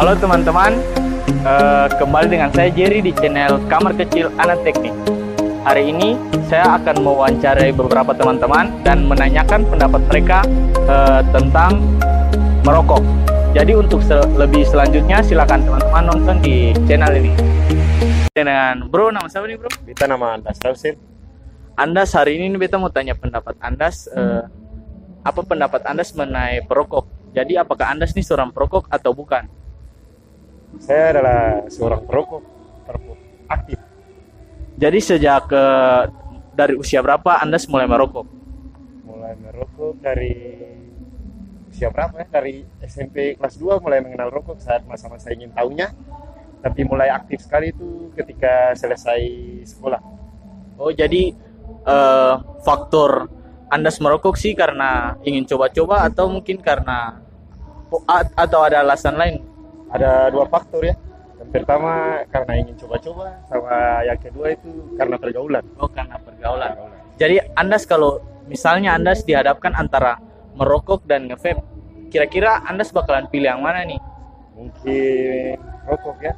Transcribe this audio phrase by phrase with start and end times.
[0.00, 0.80] Halo teman-teman,
[1.42, 4.94] Eh, kembali dengan saya Jerry di channel Kamar Kecil Anak Teknik.
[5.66, 6.14] Hari ini
[6.46, 10.46] saya akan mewawancarai beberapa teman-teman dan menanyakan pendapat mereka
[10.86, 11.82] eh, tentang
[12.62, 13.02] merokok.
[13.58, 14.06] Jadi untuk
[14.38, 17.34] lebih selanjutnya silakan teman-teman nonton di channel ini.
[18.30, 19.70] Dengan Bro, nama siapa nih Bro?
[19.82, 20.94] Kita nama Anda Tausin.
[21.74, 24.46] Andas hari ini beta mau tanya pendapat Andas eh,
[25.26, 27.21] apa pendapat Andas mengenai perokok.
[27.32, 29.48] Jadi apakah Andas nih seorang perokok atau bukan?
[30.76, 32.42] Saya adalah seorang perokok,
[32.84, 33.78] perokok aktif.
[34.76, 36.02] Jadi sejak eh,
[36.52, 38.28] dari usia berapa Andas mulai merokok?
[39.08, 40.32] Mulai merokok dari
[41.72, 42.26] usia berapa ya?
[42.28, 45.88] Dari SMP kelas 2 mulai mengenal rokok saat masa-masa ingin tahunya.
[46.62, 49.20] Tapi mulai aktif sekali itu ketika selesai
[49.64, 50.00] sekolah.
[50.76, 51.32] Oh jadi
[51.88, 53.40] eh, faktor
[53.72, 57.16] Andas merokok sih karena ingin coba-coba atau mungkin karena
[58.36, 59.40] atau ada alasan lain?
[59.88, 60.94] Ada dua faktor ya.
[61.40, 64.68] Yang pertama karena ingin coba-coba, sama yang kedua itu
[65.00, 65.64] karena pergaulan.
[65.80, 66.72] Oh karena pergaulan.
[67.16, 70.20] Jadi Andas kalau misalnya Andas dihadapkan antara
[70.52, 71.64] merokok dan ngevape,
[72.12, 74.00] kira-kira Andas bakalan pilih yang mana nih?
[74.52, 75.56] Mungkin
[75.88, 76.36] rokok ya.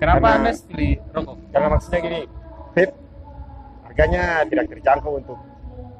[0.00, 1.36] Kenapa Karena- Andas pilih rokok?
[1.52, 2.20] Karena maksudnya gini,
[2.72, 2.92] vape
[3.84, 5.38] harganya tidak terjangkau untuk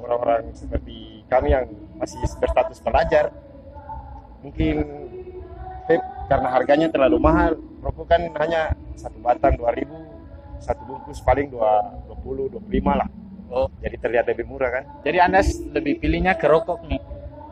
[0.09, 1.69] orang-orang seperti kami yang
[2.01, 3.29] masih berstatus pelajar.
[4.41, 4.77] Mungkin
[5.85, 7.53] vape karena harganya terlalu mahal,
[7.85, 9.85] rokok kan hanya satu batang 2000,
[10.61, 11.61] satu bungkus paling 2,
[12.25, 13.09] 20, 25 lah.
[13.49, 14.85] Oh, Jadi terlihat lebih murah kan?
[15.01, 17.01] jadi Andas lebih pilihnya ke rokok nih.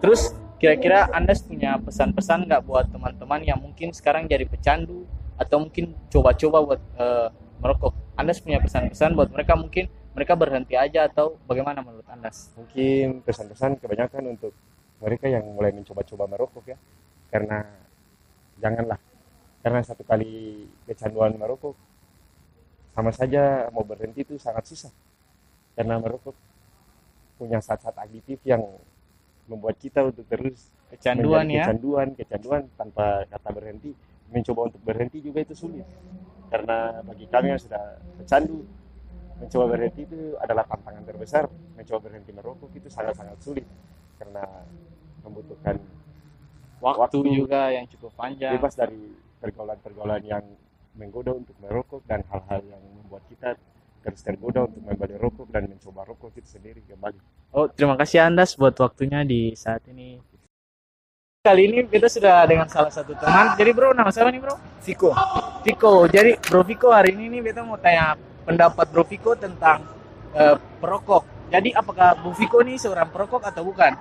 [0.04, 5.08] Terus kira-kira Andas punya pesan-pesan nggak buat teman-teman yang mungkin sekarang jadi pecandu
[5.40, 7.28] atau mungkin coba-coba buat eh,
[7.64, 7.92] merokok?
[8.16, 12.48] Andas punya pesan-pesan buat mereka mungkin mereka berhenti aja atau bagaimana menurut Andas?
[12.56, 14.56] Mungkin pesan-pesan kebanyakan untuk
[15.04, 16.78] mereka yang mulai mencoba-coba merokok ya.
[17.28, 17.60] Karena
[18.56, 18.96] janganlah.
[19.60, 21.76] Karena satu kali kecanduan merokok
[22.96, 24.92] sama saja mau berhenti itu sangat susah.
[25.76, 26.32] Karena merokok
[27.36, 28.64] punya saat-saat aditif yang
[29.44, 31.66] membuat kita untuk terus Kecanduan ya?
[31.66, 33.90] Kecanduan, kecanduan tanpa kata berhenti.
[34.30, 35.86] Mencoba untuk berhenti juga itu sulit.
[36.50, 38.62] Karena bagi kami yang sudah pecandu,
[39.36, 41.44] mencoba berhenti itu adalah tantangan terbesar.
[41.76, 43.66] Mencoba berhenti merokok itu sangat-sangat sulit
[44.16, 44.44] karena
[45.24, 45.76] membutuhkan
[46.76, 47.18] Waktu, Waktu.
[47.32, 48.52] juga yang cukup panjang.
[48.60, 49.00] bebas dari
[49.40, 50.44] pergaulan-pergaulan yang
[50.96, 53.56] menggoda untuk merokok dan hal-hal yang membuat kita
[54.04, 57.18] terus tergoda untuk kembali rokok dan mencoba rokok itu sendiri kembali.
[57.56, 60.20] Oh, terima kasih Andas buat waktunya di saat ini.
[61.42, 63.54] Kali ini kita sudah dengan salah satu teman.
[63.58, 64.54] Jadi bro, nama siapa nih bro?
[64.82, 65.10] Viko.
[65.66, 66.06] Viko.
[66.06, 68.14] Jadi Bro Viko hari ini nih kita mau tanya
[68.46, 69.82] pendapat Bro Viko tentang
[70.32, 71.50] eh, perokok.
[71.50, 73.92] Jadi apakah Bro Viko nih seorang perokok atau bukan?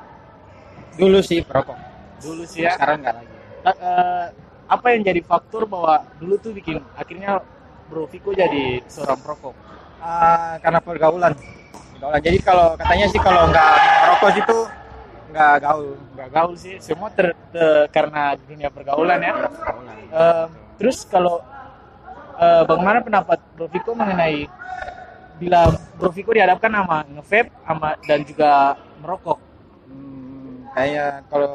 [0.95, 1.75] Dulu sih perokok.
[2.22, 2.78] Dulu sih ya.
[2.78, 3.34] Sekarang enggak lagi.
[3.66, 4.25] Ta- eh,
[4.66, 7.41] apa yang jadi faktor bahwa dulu tuh bikin akhirnya
[7.89, 9.53] Bro Viko jadi seorang perokok?
[10.01, 11.34] Ah, karena pergaulan.
[11.97, 12.22] Pergaulan.
[12.22, 13.73] Jadi kalau katanya sih kalau nggak
[14.05, 14.57] merokok itu
[15.34, 15.89] nggak gaul.
[16.13, 19.34] Nggak gaul sih, semua ter, ter- karena dunia pergaulan ya.
[19.34, 19.95] Pergaulan.
[20.13, 20.45] Eh,
[20.81, 21.41] terus kalau
[22.38, 24.47] eh, bagaimana pendapat Bro Viko mengenai
[25.35, 28.51] bila Bro Viko dihadapkan sama ngevape sama dan juga
[29.00, 29.40] merokok?
[29.85, 31.53] Hmm, kayak kalau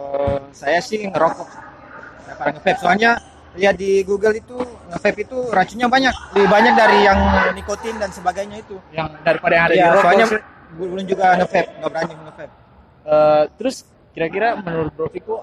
[0.53, 1.49] saya sih ngerokok
[2.27, 2.79] daripada nge-vape.
[2.79, 3.11] Soalnya
[3.51, 4.57] lihat di Google itu
[4.89, 7.19] nge-vape itu racunnya banyak, lebih banyak dari yang
[7.51, 8.77] nikotin dan sebagainya itu.
[8.93, 10.03] yang daripada yang ada Iya, di rokok.
[10.05, 10.27] soalnya
[10.71, 12.53] belum juga nge-vape, nggak berani nge-vape.
[13.01, 13.77] Eh, terus
[14.13, 15.37] kira-kira menurut Bro Viko,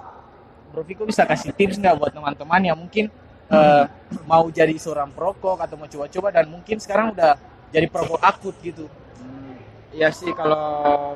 [0.72, 3.10] Bro Viko bisa kasih tips nggak buat teman-teman yang mungkin
[3.52, 3.84] eh,
[4.28, 7.36] mau jadi seorang perokok atau mau coba-coba dan mungkin sekarang udah
[7.72, 8.88] jadi perokok akut gitu.
[9.20, 9.56] Hmm,
[9.92, 11.16] Iya sih kalau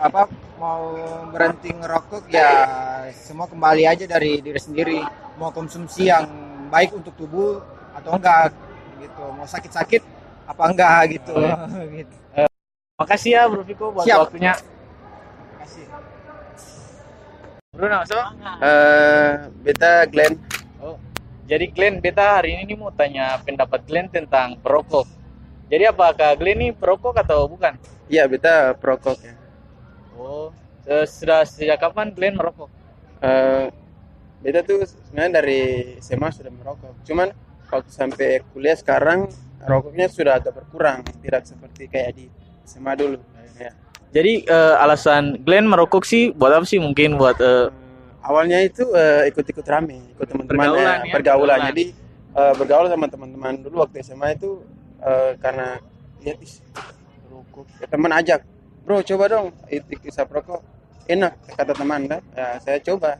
[0.00, 0.96] apa mau
[1.28, 2.50] berhenti ngerokok ya
[3.12, 4.98] semua kembali aja dari diri sendiri
[5.36, 6.24] mau konsumsi yang
[6.72, 7.60] baik untuk tubuh
[7.92, 8.56] atau enggak
[8.96, 10.00] gitu mau sakit-sakit
[10.48, 11.36] apa enggak gitu,
[11.92, 12.16] gitu.
[13.00, 14.28] Makasih ya Bro Viko buat Siap.
[14.28, 14.52] waktunya.
[14.60, 15.84] Terima kasih.
[17.72, 18.26] Bro, nama siapa?
[18.60, 19.32] Eh,
[19.64, 20.34] beta Glenn.
[21.50, 25.02] Jadi Glenn, beta hari ini nih mau tanya pendapat Glenn tentang perokok.
[25.66, 27.74] Jadi apakah Glenn ini perokok atau bukan?
[28.06, 29.34] Iya, beta perokok ya.
[30.14, 30.54] Oh,
[30.86, 32.70] sudah sejak kapan Glenn merokok?
[33.18, 33.66] Eh,
[34.46, 35.60] beta tuh sebenarnya dari
[35.98, 36.94] SMA sudah merokok.
[37.02, 37.34] Cuman
[37.66, 39.26] waktu sampai kuliah sekarang
[39.66, 42.30] rokoknya sudah agak berkurang, tidak seperti kayak di
[42.62, 43.18] SMA dulu.
[43.58, 43.74] Ya.
[44.14, 46.78] Jadi eh, alasan Glenn merokok sih buat apa sih?
[46.78, 47.66] Mungkin buat Eh,
[48.20, 51.58] awalnya itu eh, ikut-ikut rame, ikut teman-teman Pergaulan eh, ya, pergaulan.
[51.58, 51.68] pergaulan.
[51.72, 51.84] Jadi
[52.36, 54.60] eh, bergaul sama teman-teman dulu waktu SMA itu
[55.00, 55.80] eh, karena
[56.20, 56.38] lihat
[57.28, 57.66] rokok.
[57.80, 58.40] Ya, teman ajak,
[58.84, 60.60] bro coba dong ikut kisah perokok.
[61.08, 62.22] Enak kata teman kan.
[62.36, 63.18] Ya, saya coba.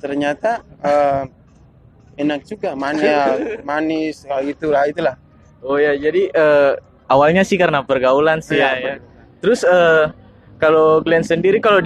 [0.00, 1.24] ternyata eh,
[2.16, 3.04] enak juga manis
[3.68, 5.16] manis kayak gitulah itulah
[5.60, 6.72] Oh ya, jadi eh,
[7.04, 8.80] awalnya sih karena pergaulan sih ya.
[8.80, 8.94] ya.
[9.44, 10.08] Terus eh,
[10.56, 11.84] kalau Glenn sendiri kalau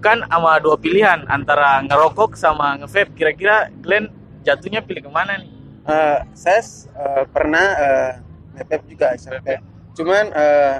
[0.00, 4.08] dihadapkan sama dua pilihan antara ngerokok sama nge-vape, kira-kira Glenn
[4.40, 5.50] jatuhnya pilih ke mana nih?
[5.84, 6.60] Eh, saya
[6.96, 8.12] eh, pernah eh,
[8.56, 9.60] nge-vape juga SMP
[9.90, 10.74] cuman eh,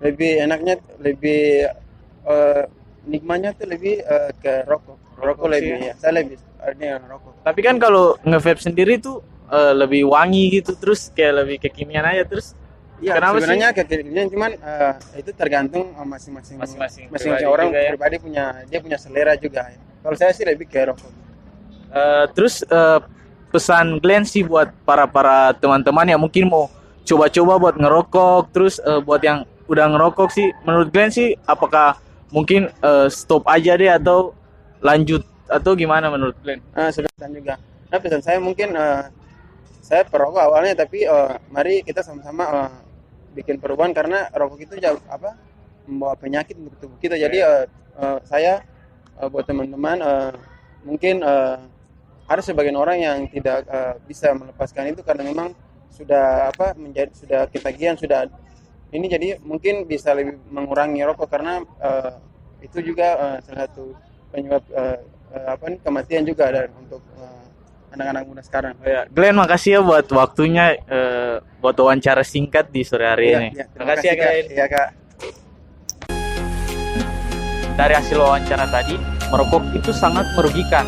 [0.00, 0.74] lebih enaknya
[1.04, 1.68] lebih
[2.24, 2.62] eh,
[3.04, 4.96] nikmatnya tuh lebih eh, ke rokok.
[5.20, 5.94] Rokok rokok sih lebih ya.
[6.00, 6.36] saya lebih
[6.72, 7.32] ini rokok.
[7.44, 9.20] Tapi kan kalau nge-vape sendiri tuh
[9.52, 12.24] eh, lebih wangi gitu, terus kayak lebih kekinian aja.
[12.24, 12.56] Terus
[13.02, 13.38] Iya, Kenapa sih?
[13.42, 17.90] sebenarnya kekinian cuman eh, itu tergantung masing-masing Masing-masing masing-masing pribadi orang ya.
[17.90, 19.74] pribadi punya dia punya selera juga.
[19.74, 21.10] Kalau saya sih lebih ke rokok.
[21.90, 22.98] Eh, terus eh,
[23.50, 26.70] pesan Glenn sih buat para para teman-teman yang mungkin mau
[27.02, 31.98] coba-coba buat ngerokok, terus eh, buat yang udah ngerokok sih, menurut Glenn sih apakah
[32.30, 34.30] mungkin eh, stop aja deh atau
[34.78, 36.62] lanjut atau gimana menurut Glenn?
[36.70, 37.54] Nah, sebenarnya juga.
[37.90, 39.04] Nah, pesan saya mungkin eh,
[39.82, 42.70] saya perokok awalnya tapi eh, mari kita sama-sama eh,
[43.32, 45.34] bikin perubahan karena rokok itu jauh apa
[45.88, 47.18] membawa penyakit untuk tubuh kita.
[47.18, 47.64] Jadi eh,
[47.98, 48.62] eh, saya
[49.18, 50.32] eh, buat teman-teman eh,
[50.86, 51.56] mungkin eh,
[52.30, 55.50] harus sebagian orang yang tidak eh, bisa melepaskan itu karena memang
[55.92, 58.24] sudah apa menjadi sudah ketagihan sudah
[58.92, 62.12] ini jadi mungkin bisa lebih mengurangi rokok karena eh,
[62.64, 63.92] itu juga eh, salah satu
[64.32, 64.98] penyebab eh,
[65.36, 67.04] eh, apa nih kematian juga dan untuk
[67.92, 68.72] anak-anak muda sekarang.
[68.74, 73.38] Oh ya, Glenn makasih ya buat waktunya eh, buat wawancara singkat di sore hari Iya,
[73.38, 73.48] ini.
[73.52, 74.24] terima makasih ya Kak.
[74.24, 74.46] Glenn.
[74.48, 74.88] Iya kak.
[77.72, 78.94] Dari hasil wawancara tadi,
[79.28, 80.84] merokok itu sangat merugikan.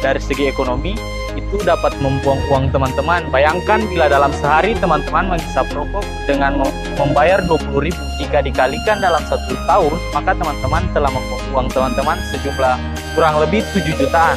[0.00, 0.96] Dari segi ekonomi,
[1.32, 3.28] itu dapat membuang uang teman-teman.
[3.28, 9.54] Bayangkan bila dalam sehari teman-teman menghisap rokok dengan mem- membayar 20.000 jika dikalikan dalam satu
[9.62, 12.74] tahun, maka teman-teman telah membuang uang teman-teman sejumlah
[13.14, 14.36] kurang lebih 7 jutaan.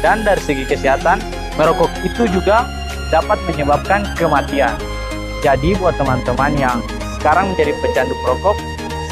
[0.00, 1.20] Dan dari segi kesehatan,
[1.60, 2.64] merokok itu juga
[3.12, 4.76] dapat menyebabkan kematian.
[5.44, 6.78] Jadi buat teman-teman yang
[7.20, 8.56] sekarang menjadi pecandu perokok,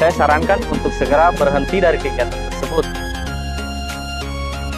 [0.01, 2.85] saya sarankan untuk segera berhenti dari kegiatan tersebut.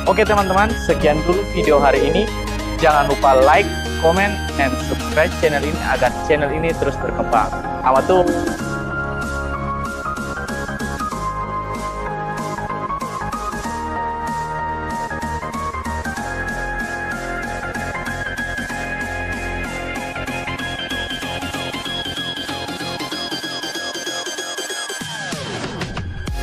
[0.09, 2.25] Oke teman-teman, sekian dulu video hari ini.
[2.81, 3.69] Jangan lupa like,
[4.01, 7.47] comment, and subscribe channel ini agar channel ini terus berkembang.
[7.85, 8.25] Amatur.